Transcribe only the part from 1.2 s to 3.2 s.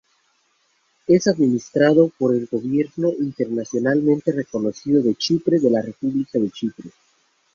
administrado por el gobierno